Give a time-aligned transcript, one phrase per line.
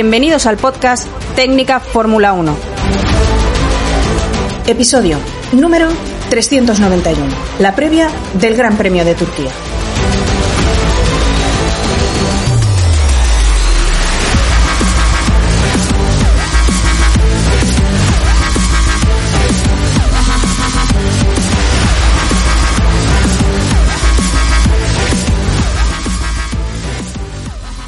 [0.00, 2.56] Bienvenidos al podcast Técnica Fórmula 1.
[4.68, 5.18] Episodio
[5.50, 5.88] número
[6.30, 7.26] 391.
[7.58, 9.50] La previa del Gran Premio de Turquía.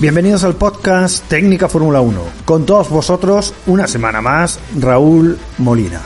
[0.01, 2.23] Bienvenidos al podcast Técnica Fórmula 1.
[2.47, 6.01] Con todos vosotros, una semana más, Raúl Molina.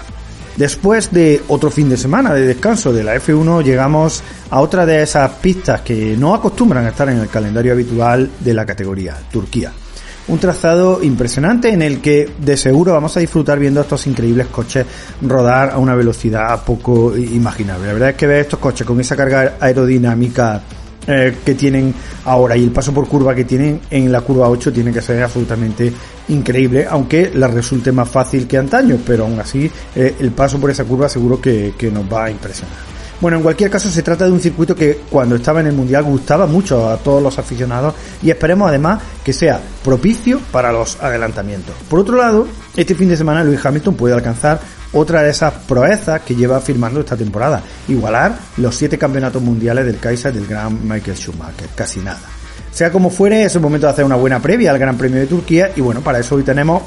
[0.56, 5.00] Después de otro fin de semana de descanso de la F1, llegamos a otra de
[5.00, 9.70] esas pistas que no acostumbran a estar en el calendario habitual de la categoría, Turquía.
[10.26, 14.84] Un trazado impresionante en el que de seguro vamos a disfrutar viendo estos increíbles coches
[15.22, 17.86] rodar a una velocidad poco imaginable.
[17.86, 20.64] La verdad es que ver estos coches con esa carga aerodinámica
[21.06, 24.72] eh, que tienen ahora y el paso por curva que tienen en la curva 8
[24.72, 25.92] tiene que ser absolutamente
[26.28, 30.70] increíble, aunque la resulte más fácil que antaño, pero aún así eh, el paso por
[30.70, 32.94] esa curva seguro que, que nos va a impresionar.
[33.20, 36.02] Bueno, en cualquier caso se trata de un circuito que cuando estaba en el Mundial
[36.04, 41.74] gustaba mucho a todos los aficionados y esperemos además que sea propicio para los adelantamientos.
[41.88, 44.60] Por otro lado, este fin de semana Luis Hamilton puede alcanzar
[44.94, 49.98] otra de esas proezas que lleva firmando esta temporada, igualar los siete campeonatos mundiales del
[49.98, 52.20] Kaiser del gran Michael Schumacher, casi nada.
[52.70, 55.26] Sea como fuere, es el momento de hacer una buena previa al Gran Premio de
[55.26, 56.82] Turquía y bueno, para eso hoy tenemos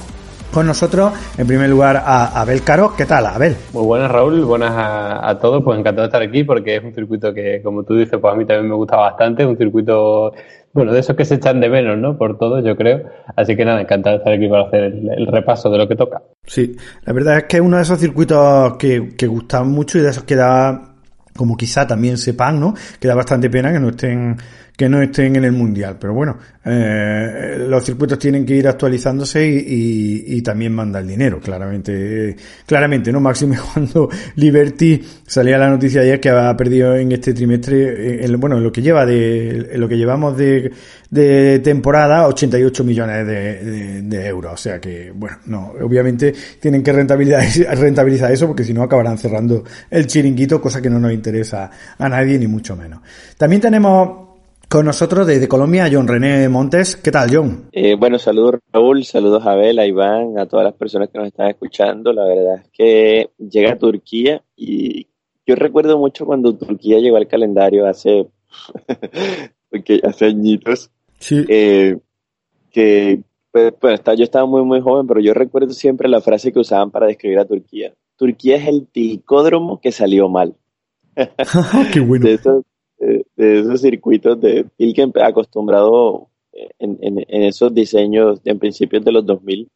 [0.52, 2.94] con nosotros, en primer lugar, a Abel Caro.
[2.98, 3.56] ¿Qué tal, Abel?
[3.74, 4.44] Muy buenas, Raúl.
[4.44, 5.64] Buenas a, todos.
[5.64, 8.38] Pues encantado de estar aquí porque es un circuito que, como tú dices, pues a
[8.38, 9.46] mí también me gusta bastante.
[9.46, 10.34] Un circuito,
[10.74, 12.18] bueno, de esos que se echan de menos, ¿no?
[12.18, 13.04] Por todo, yo creo.
[13.36, 16.22] Así que nada, encantado de estar aquí para hacer el, repaso de lo que toca.
[16.46, 20.02] Sí, la verdad es que es uno de esos circuitos que, que gustan mucho y
[20.02, 20.96] de esos que da,
[21.36, 22.74] como quizá también sepan, ¿no?
[23.00, 24.38] Que da bastante pena que no estén
[24.78, 25.98] que no estén en el mundial.
[26.00, 31.40] Pero bueno, eh, los circuitos tienen que ir actualizándose y, y, también manda el dinero,
[31.40, 32.36] claramente.
[32.66, 33.20] claramente, ¿no?
[33.20, 38.58] Máximo cuando Liberty salía la noticia ayer que ha perdido en este trimestre, en, bueno,
[38.58, 40.72] en lo que lleva de, en lo que llevamos de,
[41.10, 44.54] de temporada, 88 millones de, de, euros.
[44.54, 49.64] O sea que, bueno, no, obviamente tienen que rentabilizar eso porque si no acabarán cerrando
[49.90, 53.02] el chiringuito, cosa que no nos interesa a nadie ni mucho menos.
[53.38, 54.27] También tenemos
[54.70, 56.98] con nosotros desde Colombia, John René Montes.
[56.98, 57.70] ¿Qué tal, John?
[57.72, 61.28] Eh, bueno, saludos Raúl, saludos a Abel, a Iván, a todas las personas que nos
[61.28, 62.12] están escuchando.
[62.12, 65.08] La verdad es que llega a Turquía y
[65.46, 68.28] yo recuerdo mucho cuando Turquía llegó al calendario hace,
[70.04, 70.92] hace añitos.
[71.20, 71.46] Sí.
[71.48, 71.98] Eh,
[72.72, 76.60] que pues, pues yo estaba muy, muy joven, pero yo recuerdo siempre la frase que
[76.60, 77.94] usaban para describir a Turquía.
[78.18, 80.56] Turquía es el ticódromo que salió mal.
[81.94, 82.38] Qué bueno de,
[83.38, 86.30] esos circuitos de Pilken acostumbrado
[86.80, 89.70] en, en, en, esos diseños en principios de los 2000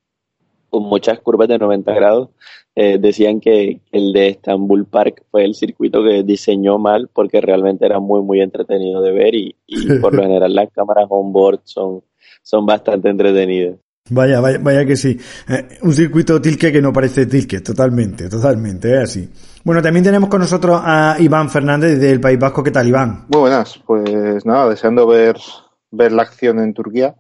[0.69, 2.29] con muchas curvas de 90 grados
[2.75, 7.85] eh, decían que el de Istanbul Park fue el circuito que diseñó mal porque realmente
[7.85, 11.59] era muy muy entretenido de ver y, y por lo general las cámaras on board
[11.63, 12.03] son,
[12.41, 13.77] son bastante entretenidas
[14.09, 15.17] Vaya, vaya, vaya que sí.
[15.47, 19.29] Eh, un circuito Tilke que no parece Tilke, totalmente, totalmente, es así.
[19.63, 22.63] Bueno, también tenemos con nosotros a Iván Fernández del País Vasco.
[22.63, 23.25] ¿Qué tal, Iván?
[23.29, 25.38] Muy buenas, pues nada, deseando ver,
[25.91, 27.16] ver la acción en Turquía.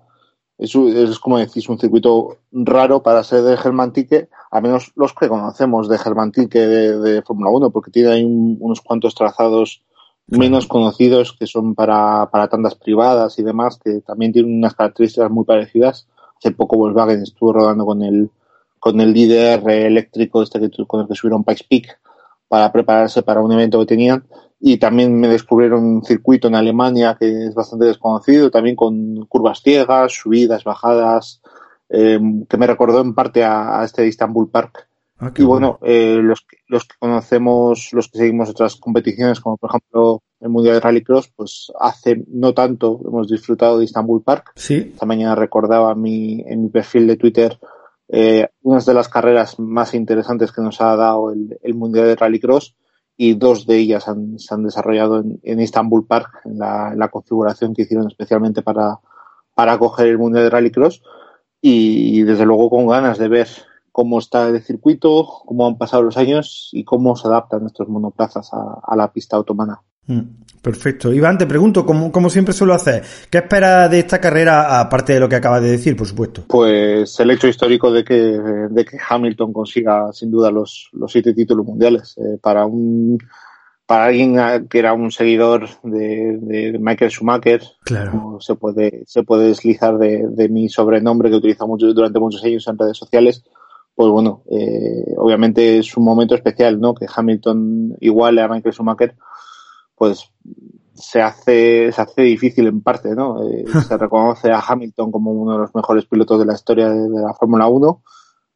[0.57, 5.27] Es, es como decís, un circuito raro para ser de Germantique, a menos los que
[5.27, 9.83] conocemos de Germantique de, de Fórmula 1, porque tiene ahí unos cuantos trazados
[10.27, 15.29] menos conocidos que son para, para tandas privadas y demás, que también tienen unas características
[15.29, 16.07] muy parecidas
[16.41, 18.31] Hace poco Volkswagen estuvo rodando con el,
[18.79, 21.99] con el líder eléctrico este que, con el que subieron Pikes Peak
[22.47, 24.25] para prepararse para un evento que tenían.
[24.59, 29.61] Y también me descubrieron un circuito en Alemania que es bastante desconocido, también con curvas
[29.61, 31.41] ciegas, subidas, bajadas,
[31.89, 32.19] eh,
[32.49, 34.87] que me recordó en parte a, este Istanbul Park.
[35.21, 39.69] Ah, y bueno, eh, los, los que conocemos, los que seguimos otras competiciones, como por
[39.69, 44.53] ejemplo el Mundial de Rallycross, pues hace no tanto hemos disfrutado de Istanbul Park.
[44.55, 44.89] Sí.
[44.93, 47.59] Esta mañana recordaba mi, en mi perfil de Twitter
[48.13, 52.15] eh, una de las carreras más interesantes que nos ha dado el, el Mundial de
[52.15, 52.75] Rallycross
[53.15, 56.99] y dos de ellas han, se han desarrollado en, en Istanbul Park, en la, en
[56.99, 58.99] la, configuración que hicieron especialmente para,
[59.53, 61.03] para coger el Mundial de Rallycross.
[61.61, 63.47] y desde luego con ganas de ver
[63.91, 68.51] cómo está el circuito, cómo han pasado los años y cómo se adaptan estos monoplazas
[68.53, 69.81] a, a la pista otomana.
[70.07, 70.21] Mm,
[70.61, 71.13] perfecto.
[71.13, 75.19] Iván, te pregunto, como, como siempre suelo hacer, ¿qué esperas de esta carrera, aparte de
[75.19, 76.43] lo que acabas de decir, por supuesto?
[76.47, 81.33] Pues el hecho histórico de que, de que Hamilton consiga sin duda los, los siete
[81.33, 82.17] títulos mundiales.
[82.17, 83.17] Eh, para un
[83.85, 84.37] para alguien
[84.69, 88.37] que era un seguidor de, de Michael Schumacher, claro.
[88.39, 92.65] se puede, se puede deslizar de, de mi sobrenombre que utiliza mucho, durante muchos años
[92.69, 93.43] en redes sociales,
[93.95, 96.93] pues bueno, eh, obviamente es un momento especial, ¿no?
[96.93, 99.15] Que Hamilton iguale a Michael Schumacher,
[99.95, 100.31] pues
[100.93, 103.43] se hace, se hace difícil en parte, ¿no?
[103.49, 107.09] Eh, se reconoce a Hamilton como uno de los mejores pilotos de la historia de,
[107.09, 108.01] de la Fórmula 1,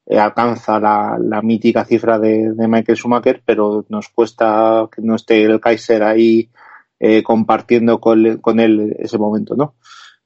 [0.08, 5.16] eh, alcanza la, la, mítica cifra de, de, Michael Schumacher, pero nos cuesta que no
[5.16, 6.52] esté el Kaiser ahí
[7.00, 9.74] eh, compartiendo con, con, él ese momento, ¿no?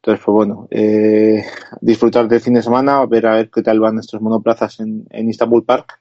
[0.02, 1.44] Entonces, pues bueno, eh,
[1.82, 5.30] disfrutar del fin de semana, ver a ver qué tal van nuestros monoplazas en, en
[5.30, 6.00] Istanbul Park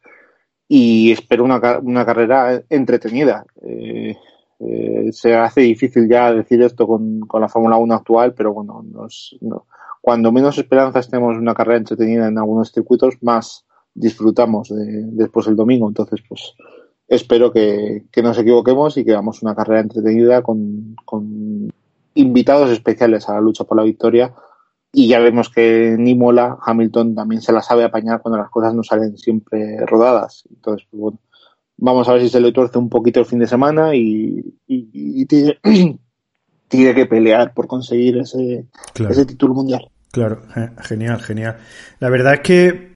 [0.68, 3.44] y espero una, una carrera entretenida.
[3.62, 4.16] Eh,
[4.60, 8.84] eh, se hace difícil ya decir esto con, con la Fórmula 1 actual, pero bueno,
[8.88, 9.66] nos, no,
[10.00, 15.56] cuando menos esperanzas tenemos una carrera entretenida en algunos circuitos, más disfrutamos de, después el
[15.56, 15.88] domingo.
[15.88, 16.54] Entonces, pues
[17.08, 21.72] espero que, que nos equivoquemos y que hagamos una carrera entretenida con, con
[22.18, 24.34] invitados especiales a la lucha por la victoria.
[24.92, 28.74] Y ya vemos que ni mola, Hamilton también se la sabe apañar cuando las cosas
[28.74, 30.44] no salen siempre rodadas.
[30.50, 31.18] Entonces, pues bueno,
[31.76, 34.88] vamos a ver si se le tuerce un poquito el fin de semana y, y,
[34.92, 35.58] y tiene,
[36.68, 39.12] tiene, que pelear por conseguir ese, claro.
[39.12, 39.88] ese título mundial.
[40.10, 40.40] Claro,
[40.80, 41.58] genial, genial.
[42.00, 42.87] La verdad es que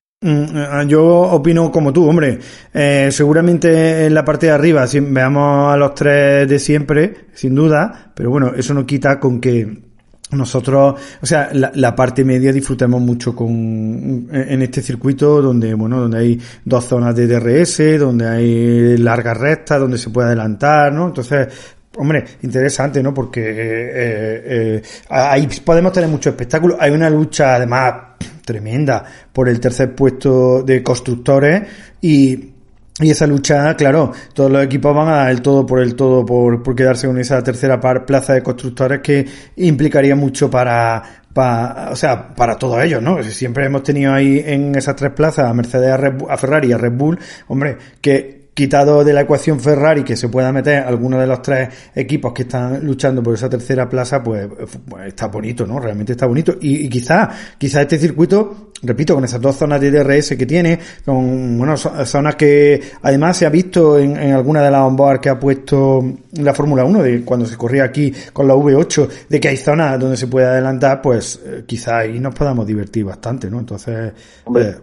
[0.87, 2.39] yo opino como tú, hombre.
[2.73, 7.55] Eh, seguramente en la parte de arriba si veamos a los tres de siempre, sin
[7.55, 9.83] duda, pero bueno, eso no quita con que
[10.31, 16.19] nosotros, o sea, la, parte media disfrutamos mucho con en este circuito donde, bueno, donde
[16.19, 21.09] hay dos zonas de DRS, donde hay largas rectas, donde se puede adelantar, ¿no?
[21.09, 21.49] Entonces,
[21.95, 23.13] Hombre, interesante, ¿no?
[23.13, 26.77] Porque eh, eh, ahí podemos tener mucho espectáculo.
[26.81, 27.95] Hay una lucha, además,
[28.45, 31.63] tremenda por el tercer puesto de constructores
[32.01, 32.53] y,
[33.01, 36.27] y esa lucha, claro, todos los equipos van a dar el todo por el todo
[36.27, 41.03] por, por quedarse con esa tercera par, plaza de constructores que implicaría mucho para,
[41.33, 43.23] para, o sea, para todos ellos, ¿no?
[43.23, 46.79] Siempre hemos tenido ahí en esas tres plazas a Mercedes, a, Red a Ferrari a
[46.79, 47.19] Red Bull,
[47.49, 51.69] hombre, que quitado de la ecuación Ferrari que se pueda meter alguno de los tres
[51.95, 54.49] equipos que están luchando por esa tercera plaza, pues,
[54.89, 55.79] pues está bonito, ¿no?
[55.81, 56.57] Realmente está bonito.
[56.61, 60.79] Y, y quizá, quizá este circuito, repito, con esas dos zonas de DRS que tiene,
[61.05, 65.29] con, bueno, zonas que además se ha visto en, en alguna de las onboard que
[65.31, 69.49] ha puesto la Fórmula 1, de cuando se corría aquí con la V8, de que
[69.49, 73.59] hay zonas donde se puede adelantar, pues eh, quizá ahí nos podamos divertir bastante, ¿no?
[73.61, 74.13] Entonces,
[74.45, 74.77] Hombre, eh,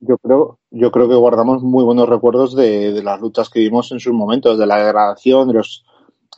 [0.00, 3.92] yo, creo, yo creo que guardamos muy buenos recuerdos de, de, las luchas que vimos
[3.92, 5.84] en sus momentos, de la degradación, de los,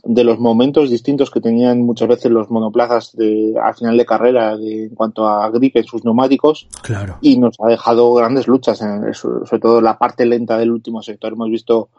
[0.05, 4.57] de los momentos distintos que tenían muchas veces los monoplazas de, al final de carrera
[4.57, 6.69] de, en cuanto a grip en sus neumáticos.
[6.83, 7.19] Claro.
[7.21, 11.33] Y nos ha dejado grandes luchas, en, sobre todo la parte lenta del último sector.
[11.33, 11.91] Hemos visto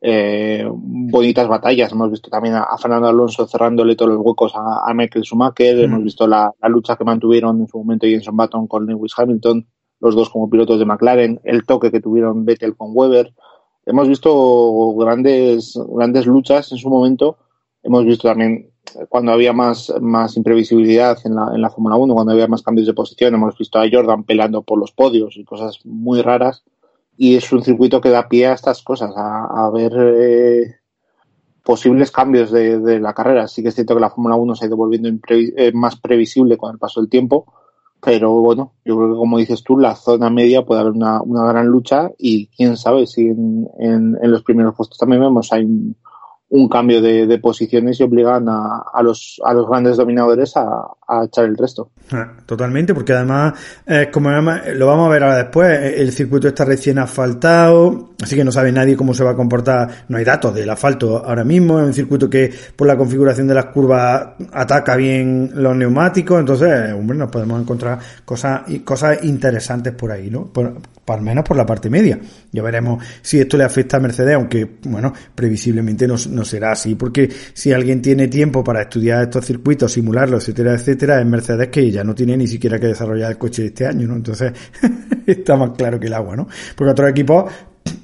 [0.00, 1.92] eh, bonitas batallas.
[1.92, 5.76] Hemos visto también a, a, Fernando Alonso cerrándole todos los huecos a, a Michael Schumacher.
[5.76, 5.84] Mm.
[5.84, 9.66] Hemos visto la, la, lucha que mantuvieron en su momento Jenson Button con Lewis Hamilton
[10.00, 13.32] los dos como pilotos de McLaren, el toque que tuvieron Vettel con Weber.
[13.86, 17.38] Hemos visto grandes, grandes luchas en su momento.
[17.82, 18.70] Hemos visto también
[19.08, 22.86] cuando había más, más imprevisibilidad en la, en la Fórmula 1, cuando había más cambios
[22.86, 23.34] de posición.
[23.34, 26.64] Hemos visto a Jordan peleando por los podios y cosas muy raras.
[27.16, 30.76] Y es un circuito que da pie a estas cosas, a, a ver eh,
[31.64, 33.48] posibles cambios de, de, la carrera.
[33.48, 36.56] Sí que es cierto que la Fórmula 1 se ha ido volviendo eh, más previsible
[36.56, 37.52] con el paso del tiempo
[38.00, 41.46] pero bueno, yo creo que como dices tú, la zona media puede haber una, una
[41.46, 45.96] gran lucha y quién sabe si en, en, los primeros puestos también vemos hay un,
[46.50, 50.86] un cambio de, de, posiciones y obligan a, a, los, a los grandes dominadores a,
[51.08, 51.90] a echar el resto.
[52.46, 53.54] Totalmente, porque además,
[53.86, 58.44] eh, como lo vamos a ver ahora después, el circuito está recién asfaltado, así que
[58.44, 61.80] no sabe nadie cómo se va a comportar, no hay datos del asfalto ahora mismo,
[61.80, 66.92] es un circuito que por la configuración de las curvas ataca bien los neumáticos, entonces,
[66.92, 70.46] hombre, nos podemos encontrar cosas, cosas interesantes por ahí, ¿no?
[70.46, 72.18] Por, al menos por la parte media.
[72.52, 76.94] Ya veremos si esto le afecta a Mercedes, aunque, bueno, previsiblemente no, no será así,
[76.94, 81.90] porque si alguien tiene tiempo para estudiar estos circuitos, simularlos, etcétera, etcétera, es Mercedes que
[81.90, 84.16] ya no tiene ni siquiera que desarrollar el coche este año, ¿no?
[84.16, 84.52] Entonces,
[85.26, 86.48] está más claro que el agua, ¿no?
[86.76, 87.50] Porque otros equipos,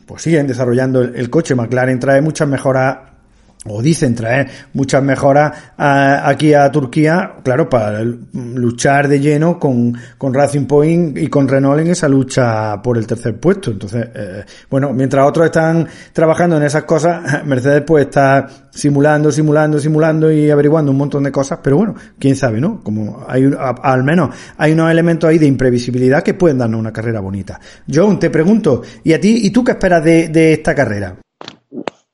[0.06, 1.54] pues siguen desarrollando el, el coche.
[1.54, 3.13] McLaren trae muchas mejoras
[3.66, 10.34] o dicen traer muchas mejoras aquí a Turquía, claro, para luchar de lleno con, con
[10.34, 13.70] Racing Point y con Renault en esa lucha por el tercer puesto.
[13.70, 19.78] Entonces, eh, bueno, mientras otros están trabajando en esas cosas, Mercedes pues está simulando, simulando,
[19.78, 22.80] simulando y averiguando un montón de cosas, pero bueno, quién sabe, ¿no?
[22.82, 23.50] Como hay
[23.82, 27.60] al menos hay unos elementos ahí de imprevisibilidad que pueden darnos una carrera bonita.
[27.92, 31.23] John, te pregunto, ¿y a ti, y tú qué esperas de, de esta carrera?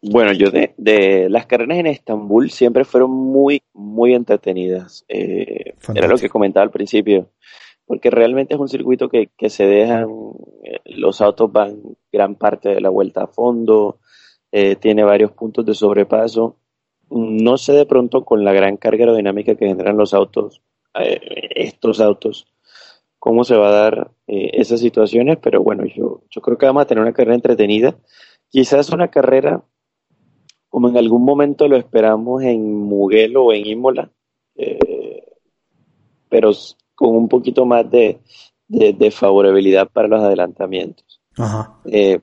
[0.03, 5.05] Bueno, yo de, de, las carreras en Estambul siempre fueron muy, muy entretenidas.
[5.09, 7.31] Eh, era lo que comentaba al principio,
[7.85, 10.09] porque realmente es un circuito que, que se dejan,
[10.65, 13.99] eh, los autos van gran parte de la vuelta a fondo,
[14.53, 16.57] eh, tiene varios puntos de sobrepaso.
[17.11, 20.63] No sé de pronto con la gran carga aerodinámica que generan los autos,
[20.95, 21.21] eh,
[21.57, 22.47] estos autos,
[23.19, 26.87] cómo se va a dar esas situaciones, pero bueno, yo, yo creo que vamos a
[26.87, 27.97] tener una carrera entretenida.
[28.49, 29.65] Quizás una carrera
[30.71, 34.11] como en algún momento lo esperamos en Mugello o en Imola,
[34.55, 35.25] eh,
[36.29, 36.53] pero
[36.95, 38.21] con un poquito más de,
[38.69, 41.21] de, favorabilidad para los adelantamientos.
[41.87, 42.21] Eh,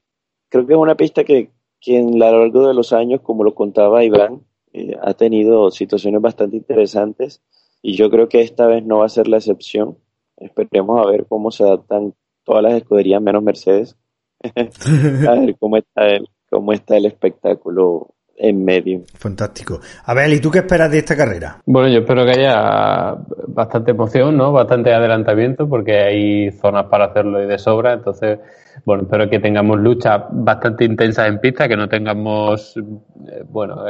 [0.50, 1.51] creo que es una pista que,
[1.82, 5.70] que en a lo largo de los años, como lo contaba Iván, eh, ha tenido
[5.70, 7.42] situaciones bastante interesantes
[7.82, 9.98] y yo creo que esta vez no va a ser la excepción.
[10.38, 12.13] Esperemos a ver cómo se adaptan
[12.46, 13.98] todas las escuderías menos Mercedes.
[14.44, 19.01] a ver cómo está el, cómo está el espectáculo en medio.
[19.15, 19.79] Fantástico.
[20.06, 21.58] Abel, ¿y tú qué esperas de esta carrera?
[21.65, 23.17] Bueno, yo espero que haya
[23.48, 24.51] bastante emoción, ¿no?
[24.51, 27.94] Bastante adelantamiento, porque hay zonas para hacerlo y de sobra.
[27.94, 28.39] Entonces,
[28.86, 33.84] bueno, espero que tengamos luchas bastante intensas en pista, que no tengamos, eh, bueno,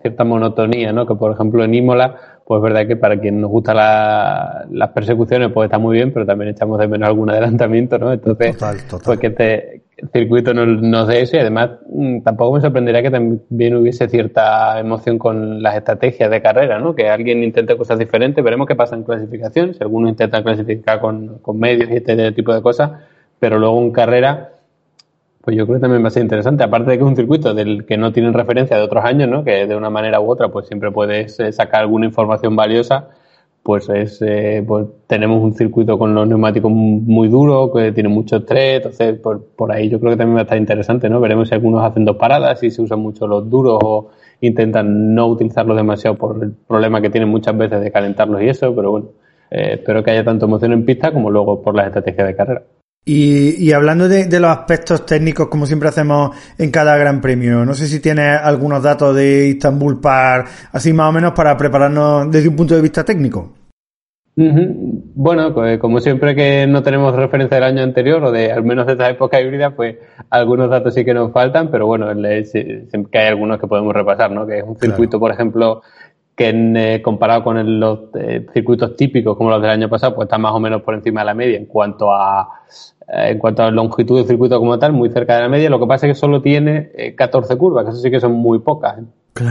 [0.00, 1.04] cierta monotonía, ¿no?
[1.04, 3.74] Que por ejemplo en Imola, pues es verdad que para quien nos gusta
[4.70, 8.12] las persecuciones, pues está muy bien, pero también echamos de menos algún adelantamiento, ¿no?
[8.12, 8.56] Entonces,
[9.04, 9.82] pues que te,
[10.12, 14.78] circuito nos, nos dé eso y además mm, tampoco me sorprendería que también hubiese cierta
[14.78, 16.94] emoción con las estrategias de carrera, ¿no?
[16.94, 21.38] Que alguien intente cosas diferentes, veremos qué pasa en clasificación, si alguno intenta clasificar con,
[21.38, 22.92] con medios y este tipo de cosas,
[23.38, 24.50] pero luego en carrera,
[25.42, 27.54] pues yo creo que también va a ser interesante, aparte de que es un circuito
[27.54, 29.44] del que no tienen referencia de otros años, ¿no?
[29.44, 33.08] Que de una manera u otra, pues siempre puedes eh, sacar alguna información valiosa
[33.62, 38.38] pues es eh, pues tenemos un circuito con los neumáticos muy duros, que tiene mucho
[38.38, 41.20] estrés, entonces por, por ahí yo creo que también va a estar interesante, ¿no?
[41.20, 45.26] Veremos si algunos hacen dos paradas, si se usan mucho los duros o intentan no
[45.26, 49.06] utilizarlos demasiado por el problema que tienen muchas veces de calentarlos y eso, pero bueno,
[49.50, 52.62] eh, espero que haya tanto emoción en pista como luego por las estrategias de carrera.
[53.04, 57.64] Y, y hablando de, de, los aspectos técnicos, como siempre hacemos en cada Gran Premio,
[57.64, 62.30] no sé si tienes algunos datos de Istanbul Park, así más o menos para prepararnos
[62.30, 63.54] desde un punto de vista técnico.
[64.36, 68.86] Bueno, pues como siempre que no tenemos referencia del año anterior o de al menos
[68.86, 69.96] de esta época híbrida, pues
[70.30, 72.06] algunos datos sí que nos faltan, pero bueno,
[72.44, 74.46] siempre que hay algunos que podemos repasar, ¿no?
[74.46, 75.82] Que es un circuito, por ejemplo,
[76.40, 80.38] que eh, comparado con los eh, circuitos típicos como los del año pasado, pues está
[80.38, 82.48] más o menos por encima de la media en cuanto a
[83.06, 85.68] eh, en cuanto a longitud del circuito como tal, muy cerca de la media.
[85.68, 88.60] Lo que pasa es que solo tiene 14 curvas, que eso sí que son muy
[88.60, 89.00] pocas.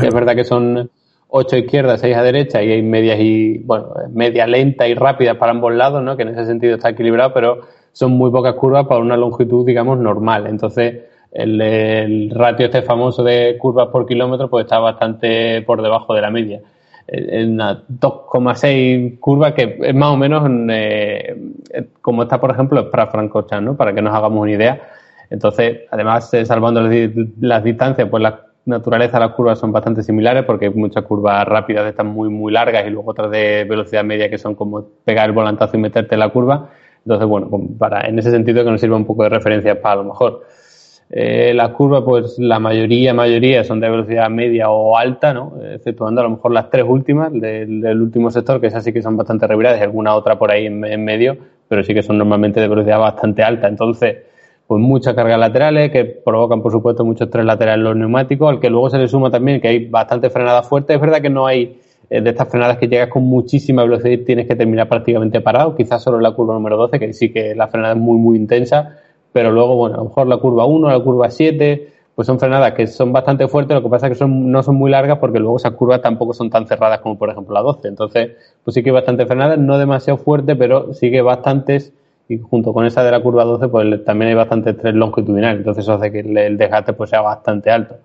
[0.04, 0.90] Es verdad que son
[1.28, 5.52] 8 izquierdas, 6 a derecha y hay medias y, bueno, media lenta y rápida para
[5.52, 6.18] ambos lados, ¿no?
[6.18, 7.60] Que en ese sentido está equilibrado, pero
[7.92, 10.48] son muy pocas curvas para una longitud, digamos, normal.
[10.48, 16.22] Entonces, el, ratio este famoso de curvas por kilómetro, pues está bastante por debajo de
[16.22, 16.62] la media.
[17.12, 21.36] En una 2,6 curvas, que es más o menos eh,
[22.02, 23.76] como está, por ejemplo, para Francorchamps, ¿no?
[23.76, 24.82] Para que nos hagamos una idea.
[25.30, 26.82] Entonces, además, eh, salvando
[27.40, 28.36] las distancias, pues las
[28.66, 32.86] naturaleza las curvas son bastante similares porque hay muchas curvas rápidas están muy muy largas
[32.86, 36.20] y luego otras de velocidad media que son como pegar el volantazo y meterte en
[36.20, 36.70] la curva.
[37.04, 39.96] Entonces, bueno, para, en ese sentido que nos sirva un poco de referencia para a
[39.98, 40.46] lo mejor.
[41.12, 45.54] Eh, las curvas, pues la mayoría, mayoría son de velocidad media o alta, ¿no?
[45.74, 49.18] Exceptuando a lo mejor las tres últimas del, último sector, que esas sí que son
[49.18, 51.36] bastante reviradas y alguna otra por ahí en, medio,
[51.68, 53.68] pero sí que son normalmente de velocidad bastante alta.
[53.68, 54.18] Entonces,
[54.68, 58.60] pues muchas cargas laterales que provocan, por supuesto, mucho estrés lateral en los neumáticos, al
[58.60, 60.96] que luego se le suma también que hay bastante frenadas fuertes.
[60.96, 61.80] Es verdad que no hay
[62.12, 65.76] eh, de estas frenadas que llegas con muchísima velocidad y tienes que terminar prácticamente parado,
[65.76, 68.38] quizás solo en la curva número 12, que sí que la frenada es muy, muy
[68.38, 68.98] intensa,
[69.32, 72.74] pero luego, bueno, a lo mejor la curva 1, la curva 7, pues son frenadas
[72.74, 75.40] que son bastante fuertes, lo que pasa es que son, no son muy largas porque
[75.40, 77.88] luego esas curvas tampoco son tan cerradas como por ejemplo la 12.
[77.88, 78.32] Entonces,
[78.64, 81.94] pues sí que bastante frenadas, no demasiado fuerte, pero sí que bastantes
[82.28, 85.84] y junto con esa de la curva 12 pues también hay bastante estrés longitudinal, entonces
[85.84, 87.96] eso hace que el desgaste pues sea bastante alto.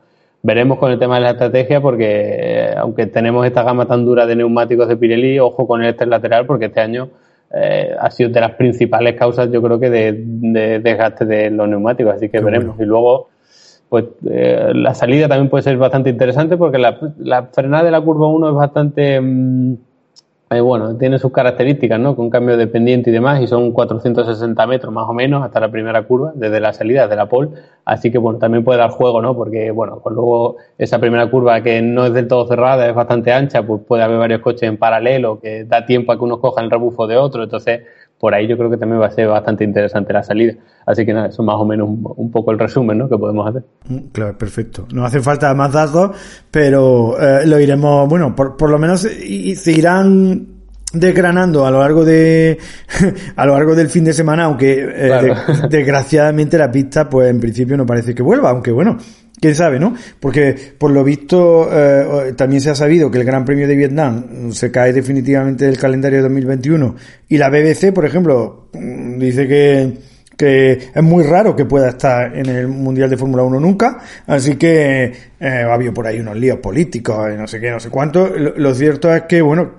[0.42, 2.06] Veremos con el tema de la estrategia porque
[2.38, 6.08] eh, aunque tenemos esta gama tan dura de neumáticos de Pirelli, ojo con el estrés
[6.08, 7.08] lateral porque este año
[7.56, 12.14] eh, ha sido de las principales causas yo creo que de, desgaste de los neumáticos,
[12.14, 12.78] así que veremos.
[12.80, 13.28] Y luego
[13.88, 18.00] pues eh, la salida también puede ser bastante interesante porque la, la frenada de la
[18.00, 19.20] curva 1 es bastante...
[19.20, 19.76] Mm,
[20.60, 22.14] bueno, tiene sus características, ¿no?
[22.16, 25.70] Con cambio de pendiente y demás, y son 460 metros más o menos hasta la
[25.70, 27.50] primera curva, desde la salida, de la pole.
[27.84, 29.34] Así que, bueno, también puede dar juego, ¿no?
[29.34, 33.32] Porque, bueno, pues luego esa primera curva que no es del todo cerrada, es bastante
[33.32, 36.64] ancha, pues puede haber varios coches en paralelo, que da tiempo a que unos cojan
[36.64, 37.42] el rebufo de otro.
[37.42, 37.82] Entonces,
[38.24, 40.54] por ahí yo creo que también va a ser bastante interesante la salida.
[40.86, 43.06] Así que nada, eso más o menos un, poco el resumen ¿no?
[43.06, 43.64] que podemos hacer.
[43.86, 44.86] Mm, claro, perfecto.
[44.94, 46.16] No hace falta más datos,
[46.50, 50.46] pero eh, lo iremos, bueno, por, por lo menos y, se irán
[50.94, 52.58] desgranando a lo largo de
[53.36, 55.34] a lo largo del fin de semana aunque eh,
[55.68, 58.96] desgraciadamente la pista pues en principio no parece que vuelva aunque bueno
[59.40, 59.94] quién sabe, ¿no?
[60.20, 64.52] Porque por lo visto eh, también se ha sabido que el Gran Premio de Vietnam
[64.52, 66.96] se cae definitivamente del calendario de 2021
[67.28, 72.36] y la BBC, por ejemplo, mm, dice que que es muy raro que pueda estar
[72.36, 76.36] en el Mundial de Fórmula 1 nunca, así que eh, ha habido por ahí unos
[76.36, 78.28] líos políticos no sé qué, no sé cuánto.
[78.28, 79.74] lo cierto es que, bueno,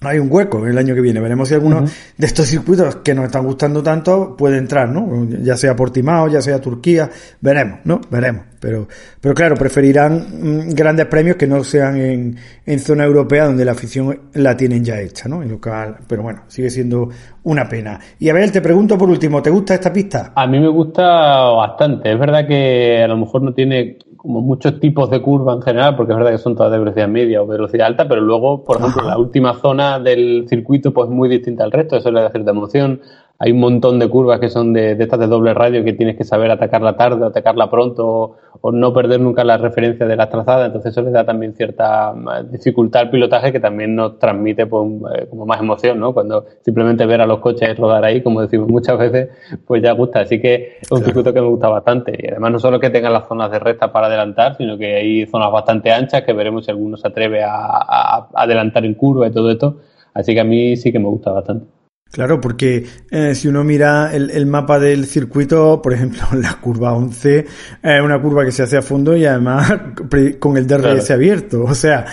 [0.00, 1.20] hay un hueco el año que viene.
[1.20, 1.84] Veremos si alguno
[2.16, 5.26] de estos circuitos que nos están gustando tanto puede entrar, ¿no?
[5.42, 8.00] Ya sea Portimao, ya sea Turquía, veremos, ¿no?
[8.10, 8.44] Veremos.
[8.60, 8.88] Pero,
[9.20, 12.36] pero claro, preferirán mm, grandes premios que no sean en,
[12.66, 15.42] en zona europea donde la afición la tienen ya hecha, ¿no?
[15.42, 15.96] En local.
[16.06, 17.08] Pero bueno, sigue siendo
[17.44, 17.98] una pena.
[18.18, 20.32] Y a ver, te pregunto por último, ¿te gusta esta pista?
[20.34, 22.12] A mí me gusta bastante.
[22.12, 25.96] Es verdad que a lo mejor no tiene como muchos tipos de curva en general,
[25.96, 28.76] porque es verdad que son todas de velocidad media o velocidad alta, pero luego, por
[28.76, 32.50] ejemplo, la última zona del circuito pues muy distinta al resto, eso le da cierta
[32.50, 33.00] emoción
[33.40, 36.16] hay un montón de curvas que son de, de, estas de doble radio que tienes
[36.16, 40.66] que saber atacarla tarde, atacarla pronto o, no perder nunca la referencia de las trazadas.
[40.66, 42.12] Entonces eso le da también cierta
[42.50, 46.12] dificultad al pilotaje que también nos transmite pues, eh, como más emoción, ¿no?
[46.12, 49.28] Cuando simplemente ver a los coches rodar ahí, como decimos muchas veces,
[49.64, 50.20] pues ya gusta.
[50.20, 52.18] Así que es un circuito que me gusta bastante.
[52.20, 55.26] Y además no solo que tenga las zonas de recta para adelantar, sino que hay
[55.26, 59.30] zonas bastante anchas que veremos si alguno se atreve a, a adelantar en curva y
[59.30, 59.76] todo esto.
[60.12, 61.77] Así que a mí sí que me gusta bastante.
[62.10, 66.94] Claro, porque eh, si uno mira el, el, mapa del circuito, por ejemplo, la curva
[66.94, 67.46] 11
[67.82, 69.72] es una curva que se hace a fondo y además
[70.38, 71.64] con el DRS abierto.
[71.64, 72.06] O sea,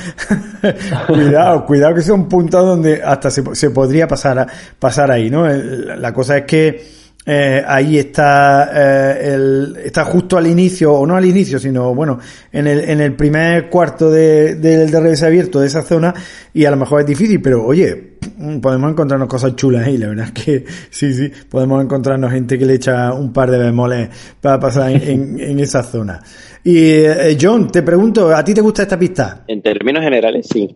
[1.08, 4.45] cuidado, cuidado que sea un punto donde hasta se, se podría pasar,
[4.77, 5.47] pasar ahí, ¿no?
[5.47, 11.15] la cosa es que eh, ahí está, eh, el, está justo al inicio, o no
[11.15, 12.19] al inicio, sino bueno,
[12.51, 16.13] en el, en el primer cuarto de, del DRS abierto de esa zona,
[16.53, 18.17] y a lo mejor es difícil, pero oye,
[18.61, 22.65] podemos encontrarnos cosas chulas ahí, la verdad es que sí, sí, podemos encontrarnos gente que
[22.65, 24.09] le echa un par de bemoles
[24.39, 26.21] para pasar en, en, esa zona.
[26.63, 29.45] Y eh, John, te pregunto, ¿a ti te gusta esta pista?
[29.47, 30.73] En términos generales, sí.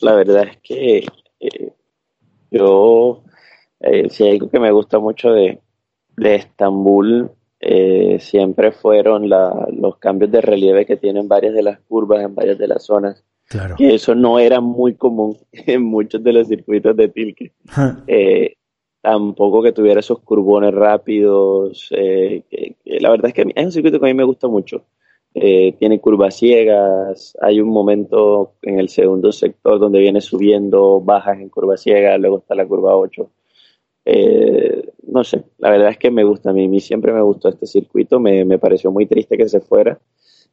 [0.00, 1.04] La verdad es que
[1.40, 1.72] eh,
[2.50, 3.22] yo,
[3.80, 5.60] eh, si hay algo que me gusta mucho de,
[6.20, 12.22] de Estambul eh, siempre fueron los cambios de relieve que tienen varias de las curvas
[12.22, 13.24] en varias de las zonas.
[13.48, 13.74] Claro.
[13.76, 17.52] Que eso no era muy común en muchos de los circuitos de Tilke.
[18.06, 18.54] Eh,
[19.00, 21.88] tampoco que tuviera esos curbones rápidos.
[21.90, 22.44] Eh,
[22.84, 24.84] la verdad es que es un circuito que a mí me gusta mucho.
[25.32, 31.48] tiene curvas ciegas, hay un momento en el segundo sector donde viene subiendo, bajas en
[31.48, 33.30] curva ciega, luego está la curva 8.
[34.04, 37.66] Eh, no sé, la verdad es que me gusta, a mí, siempre me gustó este
[37.66, 40.00] circuito, me, me, pareció muy triste que se fuera.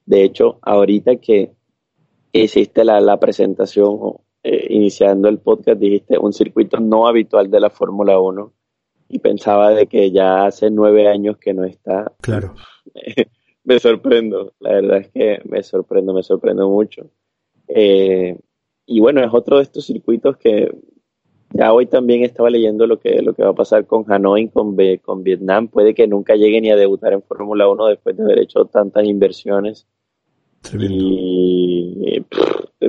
[0.05, 1.51] De hecho, ahorita que
[2.31, 7.69] hiciste la, la presentación eh, iniciando el podcast, dijiste un circuito no habitual de la
[7.69, 8.53] Fórmula 1
[9.09, 12.13] y pensaba de que ya hace nueve años que no está.
[12.21, 12.55] Claro.
[13.63, 17.09] me sorprendo, la verdad es que me sorprendo, me sorprendo mucho.
[17.67, 18.37] Eh,
[18.85, 20.71] y bueno, es otro de estos circuitos que
[21.51, 24.75] ya hoy también estaba leyendo lo que, lo que va a pasar con Hanoi, con,
[25.03, 25.69] con Vietnam.
[25.69, 29.05] Puede que nunca llegue ni a debutar en Fórmula 1 después de haber hecho tantas
[29.05, 29.87] inversiones.
[30.73, 32.23] Y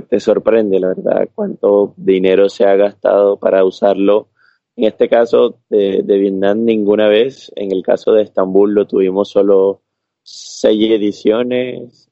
[0.08, 4.28] te, sorprende, la verdad, cuánto dinero se ha gastado para usarlo.
[4.74, 7.52] En este caso de, de Vietnam ninguna vez.
[7.56, 9.82] En el caso de Estambul lo tuvimos solo
[10.22, 12.10] seis ediciones,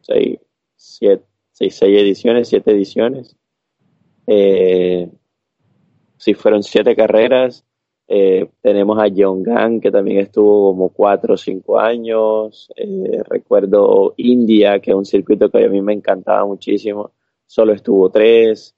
[0.00, 0.38] seis,
[0.76, 3.36] siete, seis, seis ediciones, siete ediciones.
[4.26, 5.08] Eh,
[6.16, 7.64] si fueron siete carreras.
[8.06, 12.70] Eh, tenemos a John que también estuvo como cuatro o cinco años.
[12.76, 17.12] Eh, recuerdo India, que es un circuito que a mí me encantaba muchísimo.
[17.46, 18.74] Solo estuvo tres.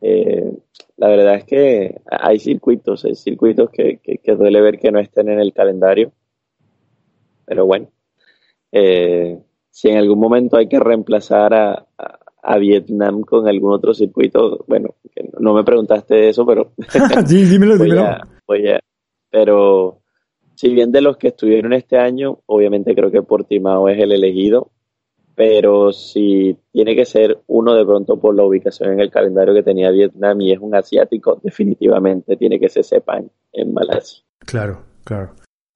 [0.00, 0.52] Eh,
[0.96, 5.28] la verdad es que hay circuitos, hay circuitos que, que, duele ver que no estén
[5.28, 6.12] en el calendario.
[7.44, 7.88] Pero bueno,
[8.70, 11.86] si en algún momento hay que reemplazar a
[12.58, 14.64] Vietnam con algún otro circuito.
[14.66, 14.94] Bueno,
[15.38, 16.72] no me preguntaste eso, pero.
[17.26, 18.16] sí, dímelo, dímelo.
[19.30, 20.00] pero
[20.54, 24.70] si bien de los que estuvieron este año, obviamente creo que Portimao es el elegido,
[25.34, 29.62] pero si tiene que ser uno de pronto por la ubicación en el calendario que
[29.62, 34.22] tenía Vietnam y es un asiático, definitivamente tiene que ser Sepang en Malasia.
[34.40, 35.30] Claro, claro.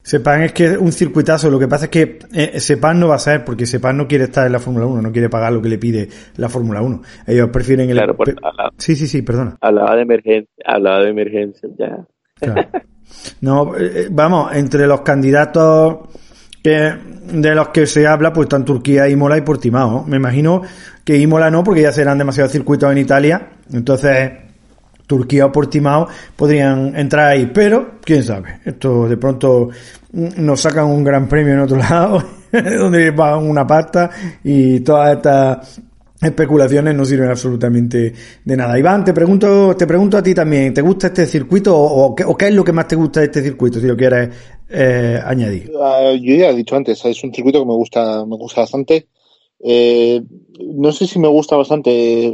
[0.07, 3.14] Sepang es que es un circuitazo, lo que pasa es que eh, Sepang no va
[3.14, 5.62] a ser, porque Sepang no quiere estar en la Fórmula 1, no quiere pagar lo
[5.62, 7.01] que le pide la Fórmula 1.
[7.27, 7.97] Ellos prefieren el...
[7.97, 9.57] Claro, por- pe- hablaba, Sí, sí, sí, perdona.
[9.62, 12.07] hablaba de emergencia, hablaba de emergencia, ya.
[12.38, 12.69] Claro.
[13.43, 15.99] No, eh, eh, vamos, entre los candidatos
[16.62, 16.93] que,
[17.33, 20.05] de los que se habla, pues están Turquía, Imola y Portimao.
[20.07, 20.62] Me imagino
[21.05, 23.51] que Imola no, porque ya serán demasiados circuitos en Italia.
[23.73, 24.31] Entonces,
[25.07, 27.51] Turquía o Portimao podrían entrar ahí.
[27.53, 29.69] Pero, quién sabe, esto de pronto
[30.12, 34.11] mm, nos sacan un gran premio en otro lado, donde pagan una pasta
[34.43, 35.83] y todas estas
[36.21, 38.12] especulaciones no sirven absolutamente
[38.45, 38.79] de nada.
[38.79, 42.55] Iván, te pregunto, te pregunto a ti también, ¿te gusta este circuito o, qué, es
[42.55, 44.31] lo que más te gusta de este circuito, si lo quieres
[44.71, 45.71] eh, añadir?
[45.81, 49.07] Ah, yo ya he dicho antes, es un circuito que me gusta, me gusta bastante.
[49.61, 50.23] Eh,
[50.75, 52.33] no sé si me gusta bastante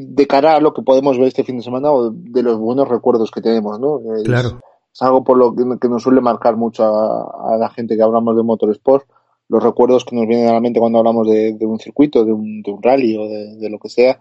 [0.00, 2.88] de cara a lo que podemos ver este fin de semana o de los buenos
[2.88, 4.00] recuerdos que tenemos, ¿no?
[4.16, 4.60] Es, Claro.
[4.92, 8.02] es algo por lo que, que nos suele marcar mucho a, a la gente que
[8.02, 9.06] hablamos de motorsport,
[9.48, 12.32] los recuerdos que nos vienen a la mente cuando hablamos de, de un circuito, de
[12.32, 14.18] un, de un rally o de, de lo que sea,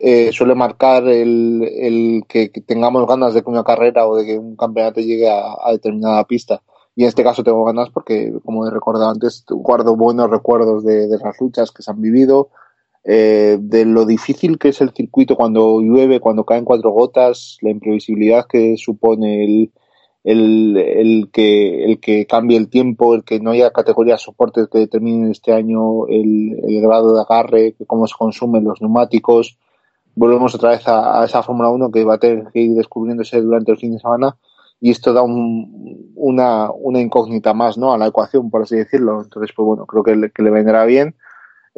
[0.00, 4.26] eh, suele marcar el, el que, que tengamos ganas de que una carrera o de
[4.26, 6.62] que un campeonato llegue a, a determinada pista.
[6.94, 11.06] Y en este caso tengo ganas porque, como he recordado antes, guardo buenos recuerdos de,
[11.06, 12.48] de las luchas que se han vivido,
[13.04, 17.70] eh, de lo difícil que es el circuito cuando llueve, cuando caen cuatro gotas, la
[17.70, 19.72] imprevisibilidad que supone el,
[20.24, 24.78] el, el, que, el que cambie el tiempo, el que no haya categorías soportes que
[24.78, 29.58] determinen este año el, el grado de agarre, cómo se consumen los neumáticos.
[30.14, 33.40] Volvemos otra vez a, a esa Fórmula 1 que va a tener que ir descubriéndose
[33.40, 34.36] durante el fin de semana
[34.80, 37.92] y esto da un, una, una incógnita más ¿no?
[37.92, 39.22] a la ecuación, por así decirlo.
[39.22, 41.16] Entonces, pues bueno, creo que le, que le vendrá bien.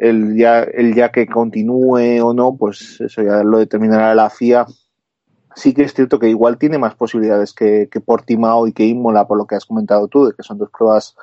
[0.01, 4.65] El ya, el ya que continúe o no, pues eso ya lo determinará la FIA
[5.55, 9.27] sí que es cierto que igual tiene más posibilidades que, que Portimao y que Imola,
[9.27, 11.15] por lo que has comentado tú, de que son dos pruebas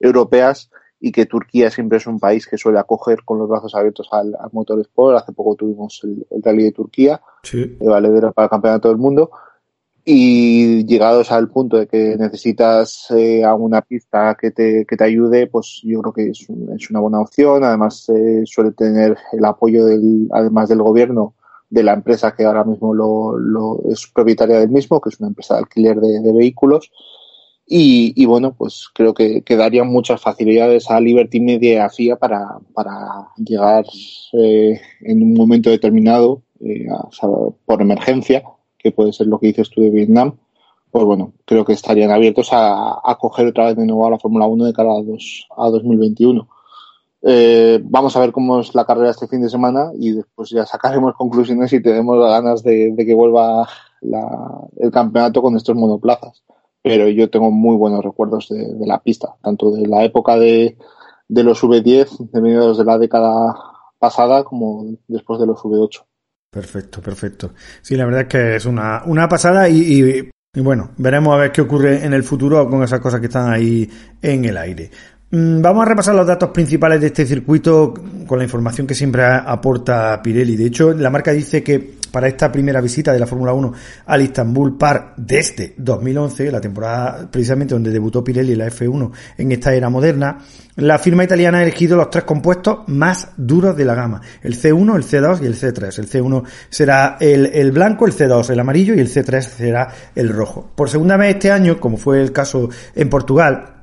[0.00, 4.08] europeas y que Turquía siempre es un país que suele acoger con los brazos abiertos
[4.12, 5.16] al, al motorsport.
[5.18, 7.76] Hace poco tuvimos el, el Rally de Turquía, Sí.
[7.78, 9.30] de valedero para el Campeonato del Mundo.
[10.08, 15.02] Y llegados al punto de que necesitas eh, a una pista que te, que te
[15.02, 17.64] ayude, pues yo creo que es, un- es una buena opción.
[17.64, 21.34] Además, eh, suele tener el apoyo del, además del gobierno,
[21.70, 25.28] de la empresa que ahora mismo lo, lo es propietaria del mismo, que es una
[25.30, 26.92] empresa de alquiler de, de vehículos.
[27.68, 31.90] Y, y bueno, pues creo que, que darían muchas facilidades a Liberty Media y a
[31.90, 32.94] FIA para, para
[33.36, 33.84] llegar
[34.34, 37.08] eh, en un momento determinado, eh, a
[37.66, 38.44] por emergencia,
[38.78, 40.36] que puede ser lo que dices tú de Vietnam,
[40.90, 44.18] pues bueno, creo que estarían abiertos a, a coger otra vez de nuevo a la
[44.18, 46.48] Fórmula 1 de cara a, dos, a 2021.
[47.22, 50.64] Eh, vamos a ver cómo es la carrera este fin de semana y después ya
[50.64, 53.68] sacaremos conclusiones y tenemos ganas de, de que vuelva
[54.00, 56.42] la, el campeonato con estos monoplazas.
[56.82, 60.76] Pero yo tengo muy buenos recuerdos de, la pista, tanto de la época de,
[61.28, 63.56] de los V10, de mediados de la década
[63.98, 66.04] pasada, como después de los V8.
[66.56, 67.52] Perfecto, perfecto.
[67.82, 71.36] Sí, la verdad es que es una, una pasada y, y, y bueno, veremos a
[71.36, 73.86] ver qué ocurre en el futuro con esas cosas que están ahí
[74.22, 74.90] en el aire.
[75.32, 77.92] Mm, Vamos a repasar los datos principales de este circuito
[78.26, 80.56] con la información que siempre aporta Pirelli.
[80.56, 83.72] De hecho, la marca dice que para esta primera visita de la Fórmula 1
[84.06, 89.52] al Istanbul Park desde 2011, la temporada precisamente donde debutó Pirelli en la F1 en
[89.52, 90.38] esta era moderna,
[90.76, 94.96] la firma italiana ha elegido los tres compuestos más duros de la gama, el C1,
[94.96, 95.98] el C2 y el C3.
[95.98, 100.28] El C1 será el, el blanco, el C2 el amarillo y el C3 será el
[100.28, 100.70] rojo.
[100.74, 103.75] Por segunda vez este año, como fue el caso en Portugal,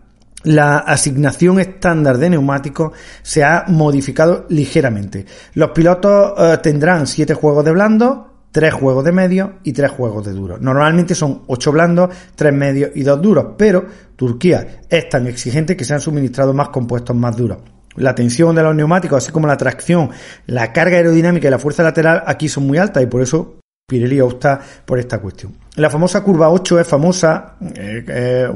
[0.43, 5.25] la asignación estándar de neumáticos se ha modificado ligeramente.
[5.53, 8.19] Los pilotos eh, tendrán 7 juegos de blandos,
[8.51, 10.61] 3 juegos de medios y 3 juegos de duros.
[10.61, 15.85] Normalmente son 8 blandos, 3 medios y 2 duros, pero Turquía es tan exigente que
[15.85, 17.57] se han suministrado más compuestos más duros.
[17.95, 20.09] La tensión de los neumáticos, así como la tracción,
[20.47, 24.21] la carga aerodinámica y la fuerza lateral aquí son muy altas y por eso Pirelli
[24.21, 25.57] opta por esta cuestión.
[25.75, 28.49] La famosa curva 8 es famosa, eh,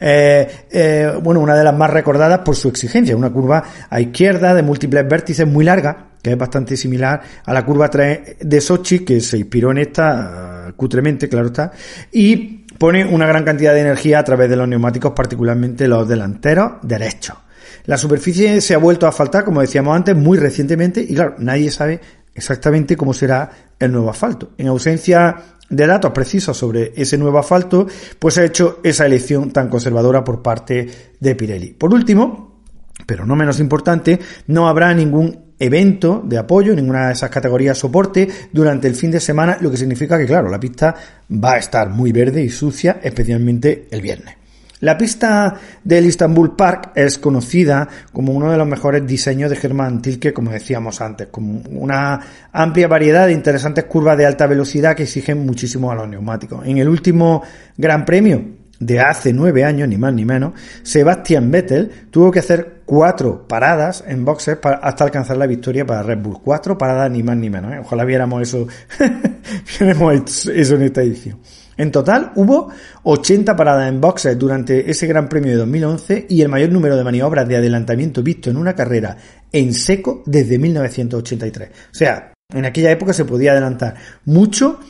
[0.00, 4.54] eh, eh, bueno, una de las más recordadas por su exigencia, una curva a izquierda
[4.54, 9.04] de múltiples vértices muy larga, que es bastante similar a la curva 3 de Sochi,
[9.04, 11.70] que se inspiró en esta, eh, cutremente, claro está,
[12.10, 16.72] y pone una gran cantidad de energía a través de los neumáticos, particularmente los delanteros
[16.82, 17.36] derechos.
[17.84, 21.70] La superficie se ha vuelto a asfaltar, como decíamos antes, muy recientemente y claro, nadie
[21.70, 22.00] sabe
[22.34, 24.52] exactamente cómo será el nuevo asfalto.
[24.58, 25.36] En ausencia
[25.68, 27.86] de datos precisos sobre ese nuevo asfalto,
[28.18, 31.72] pues ha hecho esa elección tan conservadora por parte de Pirelli.
[31.72, 32.62] Por último,
[33.06, 38.28] pero no menos importante, no habrá ningún evento de apoyo, ninguna de esas categorías soporte
[38.52, 40.94] durante el fin de semana, lo que significa que, claro, la pista
[41.32, 44.41] va a estar muy verde y sucia, especialmente el viernes.
[44.82, 50.02] La pista del Istanbul Park es conocida como uno de los mejores diseños de Germán
[50.02, 52.18] Tilke, como decíamos antes, con una
[52.50, 56.66] amplia variedad de interesantes curvas de alta velocidad que exigen muchísimo a los neumáticos.
[56.66, 57.44] En el último
[57.76, 58.44] Gran Premio
[58.80, 64.02] de hace nueve años, ni más ni menos, Sebastian Vettel tuvo que hacer cuatro paradas
[64.04, 66.40] en boxes hasta alcanzar la victoria para Red Bull.
[66.42, 67.72] Cuatro paradas, ni más ni menos.
[67.72, 67.78] ¿eh?
[67.78, 68.66] Ojalá viéramos eso,
[69.78, 71.38] viéramos eso en esta edición.
[71.76, 72.70] En total hubo
[73.02, 77.04] 80 paradas en boxes durante ese Gran Premio de 2011 y el mayor número de
[77.04, 79.16] maniobras de adelantamiento visto en una carrera
[79.50, 81.70] en seco desde 1983.
[81.70, 83.94] O sea, en aquella época se podía adelantar
[84.26, 84.80] mucho,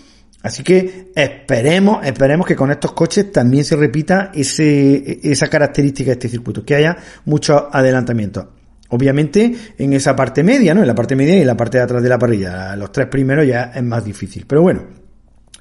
[0.42, 6.12] así que esperemos, esperemos que con estos coches también se repita ese, esa característica de
[6.14, 8.54] este circuito, que haya mucho adelantamiento.
[8.88, 10.82] Obviamente en esa parte media, ¿no?
[10.82, 12.76] En la parte media y en la parte de atrás de la parrilla.
[12.76, 14.44] Los tres primeros ya es más difícil.
[14.46, 14.82] Pero bueno,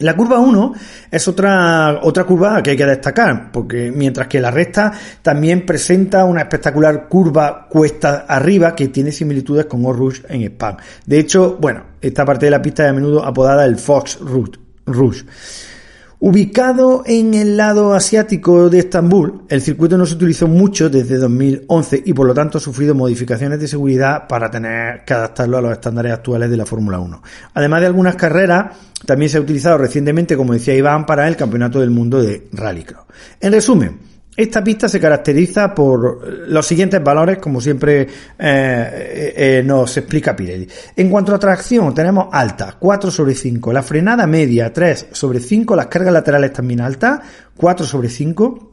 [0.02, 0.74] la curva 1
[1.10, 6.26] es otra, otra curva que hay que destacar, porque mientras que la recta también presenta
[6.26, 10.78] una espectacular curva cuesta arriba que tiene similitudes con Rouge en Spa.
[11.06, 14.20] De hecho, bueno, esta parte de la pista es a menudo apodada el Fox
[14.86, 15.26] Rouge.
[16.24, 22.04] Ubicado en el lado asiático de Estambul, el circuito no se utilizó mucho desde 2011
[22.06, 25.72] y por lo tanto ha sufrido modificaciones de seguridad para tener que adaptarlo a los
[25.72, 27.24] estándares actuales de la Fórmula 1.
[27.56, 28.68] Además de algunas carreras,
[29.04, 33.06] también se ha utilizado recientemente, como decía Iván, para el Campeonato del Mundo de Rallycross.
[33.40, 33.98] En resumen,
[34.36, 38.08] esta pista se caracteriza por los siguientes valores, como siempre eh,
[38.40, 40.68] eh, eh, nos explica Pirelli.
[40.96, 43.74] En cuanto a tracción, tenemos alta, 4 sobre 5.
[43.74, 45.76] La frenada media, 3 sobre 5.
[45.76, 47.20] Las cargas laterales también altas,
[47.58, 48.70] 4 sobre 5.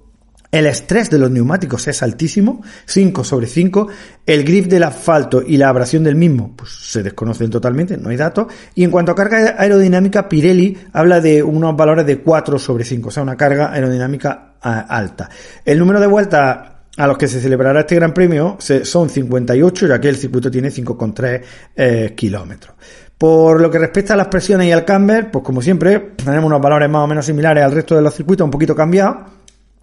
[0.50, 3.88] El estrés de los neumáticos es altísimo, 5 sobre 5.
[4.24, 8.16] El grip del asfalto y la abrasión del mismo, pues se desconocen totalmente, no hay
[8.16, 8.46] datos.
[8.76, 13.08] Y en cuanto a carga aerodinámica, Pirelli habla de unos valores de 4 sobre 5,
[13.08, 15.28] o sea, una carga aerodinámica alta.
[15.64, 16.58] El número de vueltas
[16.96, 20.68] a los que se celebrará este Gran Premio son 58, ya que el circuito tiene
[20.68, 21.42] 5,3
[21.76, 22.74] eh, kilómetros.
[23.16, 26.60] Por lo que respecta a las presiones y al camber, pues como siempre, tenemos unos
[26.60, 29.37] valores más o menos similares al resto de los circuitos, un poquito cambiados.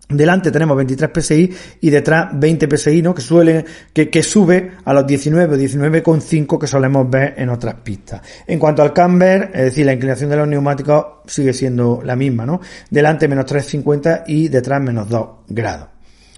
[0.07, 3.15] Delante tenemos 23 PSI y detrás 20 PSI, ¿no?
[3.15, 7.75] Que suele, que, que sube a los 19 o 19,5 que solemos ver en otras
[7.75, 8.21] pistas.
[8.45, 12.45] En cuanto al camber, es decir, la inclinación de los neumáticos sigue siendo la misma,
[12.45, 12.61] ¿no?
[12.89, 15.87] Delante menos 3,50 y detrás menos 2 grados.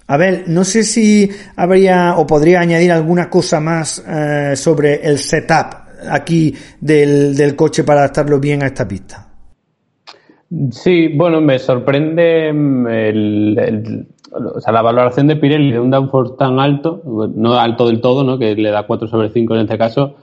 [0.06, 5.18] A ver, no sé si habría o podría añadir alguna cosa más eh, sobre el
[5.18, 9.27] setup aquí del, del coche para adaptarlo bien a esta pista.
[10.70, 16.34] Sí, bueno, me sorprende mm, el, o sea, la valoración de Pirelli de un downforce
[16.38, 18.38] tan alto, no alto del todo, ¿no?
[18.38, 20.14] que le da 4 sobre 5 en este caso,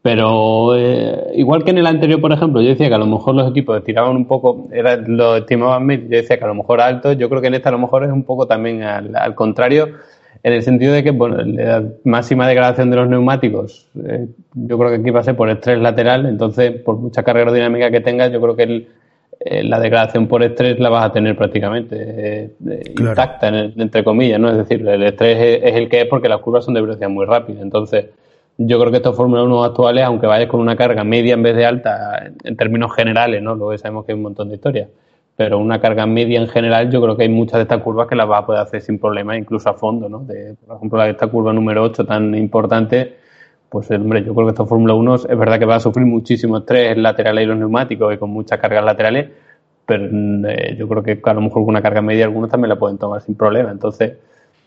[0.00, 3.34] pero eh, igual que en el anterior, por ejemplo, yo decía que a lo mejor
[3.34, 6.80] los equipos tiraban un poco, era, lo estimaban mil, yo decía que a lo mejor
[6.80, 9.88] alto, yo creo que en esta a lo mejor es un poco también al, contrario,
[10.44, 14.90] en el sentido de que, bueno, la máxima degradación de los neumáticos, eh, yo creo
[14.90, 18.32] que aquí va a ser por estrés lateral, entonces por mucha carga aerodinámica que tengas,
[18.32, 18.88] yo creo que el
[19.44, 24.38] eh, la degradación por estrés la vas a tener prácticamente eh, eh, intacta, entre comillas,
[24.38, 24.48] ¿no?
[24.50, 27.26] Es decir, el estrés es, el que es porque las curvas son de velocidad muy
[27.26, 27.60] rápida.
[27.60, 28.06] Entonces,
[28.58, 31.56] yo creo que estos Fórmula 1 actuales, aunque vayas con una carga media en vez
[31.56, 33.56] de alta, en términos generales, ¿no?
[33.56, 34.88] Luego sabemos que hay un montón de historias.
[35.34, 38.14] Pero una carga media en general, yo creo que hay muchas de estas curvas que
[38.14, 40.20] las vas a poder hacer sin problema, incluso a fondo, ¿no?
[40.20, 43.16] De, por ejemplo, esta curva número 8 tan importante,
[43.72, 46.58] pues hombre, yo creo que esta Fórmula 1 es verdad que va a sufrir muchísimo
[46.58, 49.30] estrés lateral y los neumáticos y con muchas cargas laterales,
[49.86, 52.68] pero mm, eh, yo creo que a lo mejor con una carga media algunos también
[52.68, 53.70] la pueden tomar sin problema.
[53.70, 54.12] Entonces,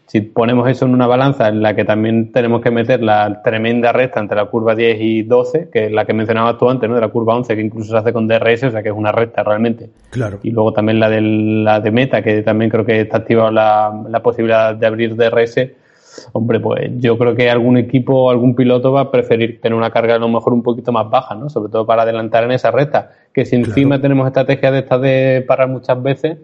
[0.08, 3.92] si ponemos eso en una balanza en la que también tenemos que meter la tremenda
[3.92, 6.96] recta entre la curva 10 y 12, que es la que mencionabas tú antes, ¿no?
[6.96, 9.12] De la curva 11, que incluso se hace con DRS, o sea que es una
[9.12, 9.92] recta realmente.
[10.10, 10.40] Claro.
[10.42, 14.04] Y luego también la de, la de meta, que también creo que está activada la,
[14.10, 15.85] la posibilidad de abrir DRS
[16.34, 19.92] hombre, pues yo creo que algún equipo o algún piloto va a preferir tener una
[19.92, 21.50] carga a lo mejor un poquito más baja, ¿no?
[21.50, 23.12] Sobre todo para adelantar en esa recta.
[23.34, 26.38] Que si encima tenemos estrategias de estas de parar muchas veces,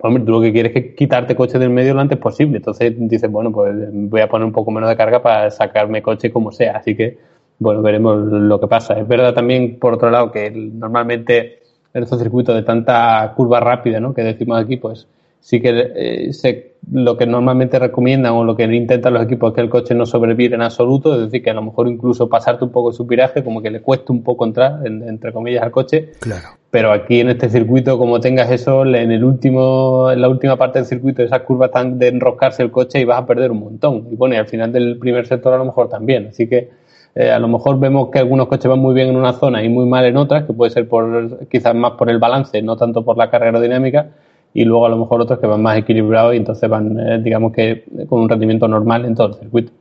[0.00, 2.58] hombre, tú lo que quieres es quitarte coche del medio lo antes posible.
[2.58, 6.30] Entonces dices, bueno, pues voy a poner un poco menos de carga para sacarme coche
[6.30, 6.78] como sea.
[6.78, 7.18] Así que,
[7.58, 8.98] bueno, veremos lo que pasa.
[8.98, 11.60] Es verdad también, por otro lado, que normalmente
[11.92, 14.12] en estos circuitos de tanta curva rápida, ¿no?
[14.12, 15.06] Que decimos aquí, pues
[15.40, 19.54] sí que eh, se lo que normalmente recomiendan o lo que intentan los equipos es
[19.54, 22.64] que el coche no sobrevire en absoluto, es decir, que a lo mejor incluso pasarte
[22.64, 26.10] un poco su viraje, como que le cueste un poco entrar, entre comillas, al coche.
[26.20, 26.48] Claro.
[26.70, 30.80] Pero aquí en este circuito, como tengas eso, en el último, en la última parte
[30.80, 34.08] del circuito, esas curvas están de enroscarse el coche y vas a perder un montón.
[34.10, 36.28] Y bueno, y al final del primer sector a lo mejor también.
[36.28, 36.70] Así que
[37.14, 39.68] eh, a lo mejor vemos que algunos coches van muy bien en una zona y
[39.68, 43.04] muy mal en otras, que puede ser por quizás más por el balance, no tanto
[43.04, 44.08] por la carga aerodinámica
[44.54, 47.52] y luego a lo mejor otros que van más equilibrados y entonces van, eh, digamos
[47.52, 49.72] que con un rendimiento normal en todo el circuito.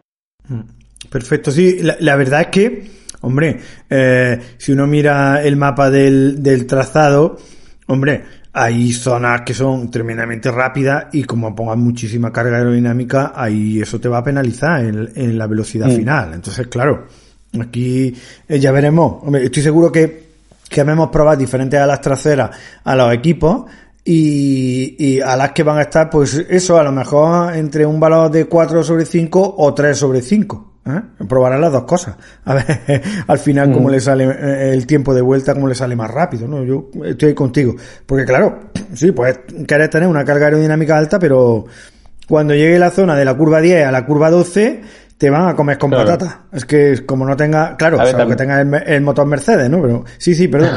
[0.50, 0.62] Mm.
[1.10, 2.84] Perfecto, sí, la, verdad es que,
[3.22, 3.60] hombre,
[3.90, 7.38] eh, si uno mira el mapa del, del trazado,
[7.88, 14.00] hombre, hay zonas que son tremendamente rápidas y como pongas muchísima carga aerodinámica, ahí eso
[14.00, 15.96] te va a penalizar en, en la velocidad mm.
[15.96, 16.34] final.
[16.34, 17.06] Entonces, claro,
[17.60, 18.14] aquí
[18.48, 19.24] eh, ya veremos.
[19.24, 20.24] Hombre, estoy seguro que,
[20.68, 22.50] que hemos probado diferentes alas traseras
[22.84, 23.66] a los equipos
[24.06, 28.00] y, y, a las que van a estar, pues eso, a lo mejor entre un
[28.00, 30.74] valor de 4 sobre 5 o 3 sobre 5.
[30.86, 31.02] ¿eh?
[31.28, 32.16] Probarán las dos cosas.
[32.46, 33.92] A ver, al final, cómo mm.
[33.92, 36.64] le sale eh, el tiempo de vuelta, cómo le sale más rápido, ¿no?
[36.64, 37.76] Yo estoy contigo.
[38.06, 41.66] Porque claro, sí, pues querer tener una carga aerodinámica alta, pero
[42.28, 44.82] cuando llegue la zona de la curva 10 a la curva 12,
[45.24, 46.42] te van a comer con patata.
[46.52, 49.82] Es que como no tenga, claro, o que tenga el, motor Mercedes, ¿no?
[49.82, 50.72] Pero sí, sí, perdón.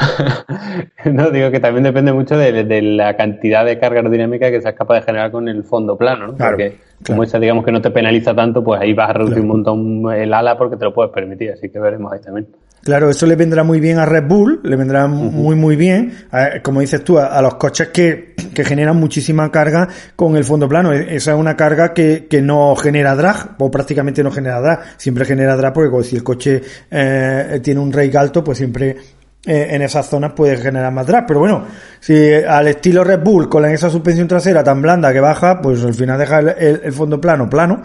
[1.04, 5.00] no, digo que también depende mucho de, la cantidad de carga aerodinámica que seas capaz
[5.00, 6.36] de generar con el fondo plano, ¿no?
[6.36, 9.48] porque como esa, digamos que no te penaliza tanto, pues ahí vas a reducir un
[9.48, 12.46] montón el ala porque te lo puedes permitir, así que veremos ahí también.
[12.86, 16.14] Claro, eso le vendrá muy bien a Red Bull, le vendrá muy, muy bien,
[16.62, 20.92] como dices tú, a, los coches que, que, generan muchísima carga con el fondo plano.
[20.92, 24.84] E, esa es una carga que, que no genera drag, o prácticamente no genera drag.
[24.98, 28.96] Siempre genera drag porque si el coche eh, tiene un rake alto, pues siempre
[29.44, 31.26] eh, en esas zonas puede generar más drag.
[31.26, 31.64] Pero bueno,
[31.98, 35.94] si al estilo Red Bull, con esa suspensión trasera tan blanda que baja, pues al
[35.94, 37.82] final deja el, el fondo plano, plano.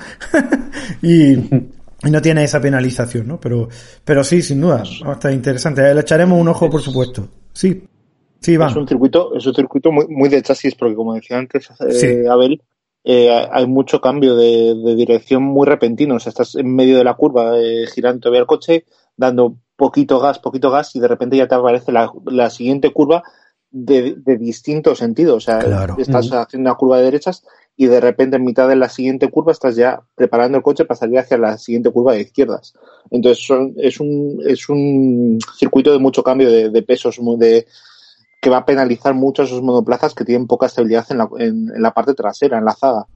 [1.01, 1.37] y
[2.03, 3.39] y no tiene esa penalización, ¿no?
[3.39, 3.69] Pero,
[4.03, 5.93] pero sí, sin duda, estar interesante.
[5.93, 7.27] Le echaremos un ojo, por supuesto.
[7.53, 7.83] Sí,
[8.39, 8.67] sí, va.
[8.67, 12.25] Es un circuito, es un circuito muy, muy de chasis, porque como decía antes eh,
[12.27, 12.61] Abel,
[13.03, 16.15] eh, hay mucho cambio de, dirección muy repentino.
[16.15, 18.85] O sea, estás en medio de la curva, eh, girando todavía el coche,
[19.15, 23.23] dando poquito gas, poquito gas, y de repente ya te aparece la, la siguiente curva
[23.69, 25.35] de, de distinto sentido.
[25.35, 25.59] O sea,
[25.99, 27.43] estás haciendo una curva de derechas
[27.81, 30.99] y de repente en mitad de la siguiente curva estás ya preparando el coche para
[30.99, 32.75] salir hacia la siguiente curva de izquierdas.
[33.09, 33.43] Entonces
[33.77, 37.65] es, un, es un circuito de mucho cambio de, pesos, de,
[38.39, 41.81] que va a penalizar mucho a esos monoplazas que tienen poca estabilidad en la, en,
[41.81, 43.07] la parte trasera, en la zaga.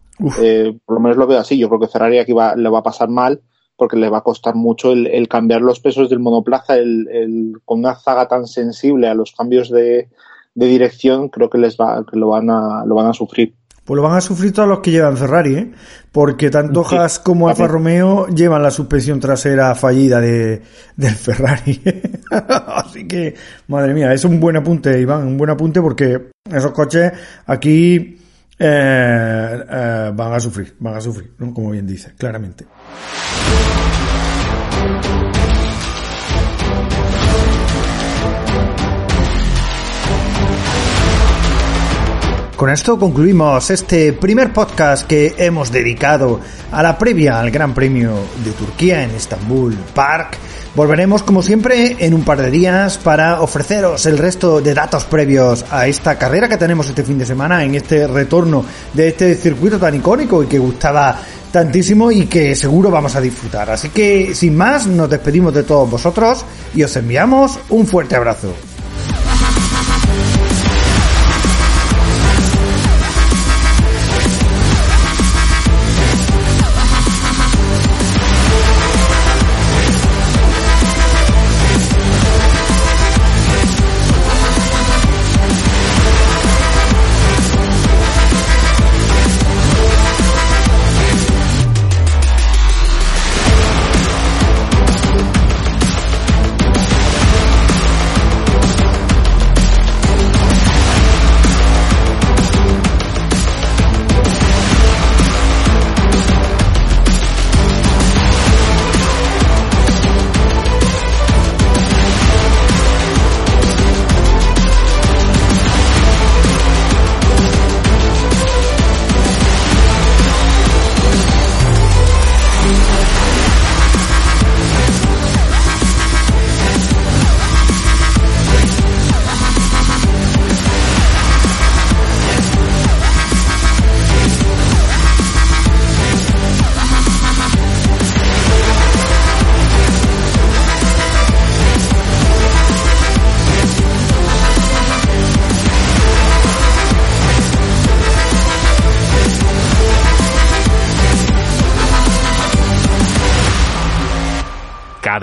[0.41, 1.59] Eh, por lo menos lo veo así.
[1.59, 3.43] Yo creo que Ferrari aquí va, le va a pasar mal
[3.77, 7.93] porque le va a costar mucho el, cambiar los pesos del monoplaza, el, con una
[7.93, 10.09] zaga tan sensible a los cambios de,
[10.55, 13.53] de dirección, creo que les va, que lo van a, lo van a sufrir.
[13.85, 15.71] Pues lo van a sufrir todos los que llevan Ferrari, ¿eh?
[16.11, 20.63] Porque tanto Haas como Alfa Romeo llevan la suspensión trasera fallida de,
[20.95, 21.79] del Ferrari.
[22.31, 23.35] Así que,
[23.67, 27.11] madre mía, es un buen apunte, Iván, un buen apunte porque esos coches
[27.45, 28.17] aquí
[28.57, 31.53] eh, eh, van a sufrir, van a sufrir, ¿no?
[31.53, 32.65] Como bien dice, claramente.
[42.55, 46.39] Con esto concluimos este primer podcast que hemos dedicado
[46.71, 48.13] a la previa al Gran Premio
[48.45, 50.37] de Turquía en Estambul Park.
[50.73, 55.65] Volveremos como siempre en un par de días para ofreceros el resto de datos previos
[55.69, 58.63] a esta carrera que tenemos este fin de semana en este retorno
[58.93, 61.19] de este circuito tan icónico y que gustaba
[61.51, 63.69] tantísimo y que seguro vamos a disfrutar.
[63.69, 68.53] Así que sin más nos despedimos de todos vosotros y os enviamos un fuerte abrazo.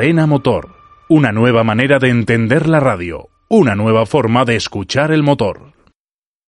[0.02, 0.70] Cadena Motor.
[1.06, 3.28] Una nueva manera de entender la radio.
[3.46, 5.71] Una nueva forma de escuchar el motor.